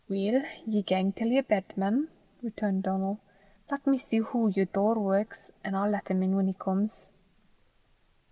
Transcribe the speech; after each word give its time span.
"Weel, 0.09 0.41
ye 0.65 0.81
gang 0.81 1.11
till 1.11 1.27
yer 1.27 1.43
bed, 1.43 1.63
mem," 1.77 2.09
returned 2.41 2.81
Donal. 2.81 3.19
"Lat 3.69 3.85
me 3.85 3.99
see 3.99 4.17
hoo 4.17 4.49
yer 4.49 4.65
door 4.65 4.95
works, 4.97 5.51
an' 5.63 5.75
I'll 5.75 5.91
lat 5.91 6.07
him 6.07 6.23
in 6.23 6.33
whan 6.35 6.47
he 6.47 6.53
comes." 6.53 7.11